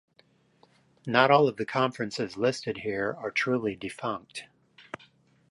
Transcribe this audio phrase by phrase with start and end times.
[1.05, 4.45] Not all of the conferences listed here are truly defunct.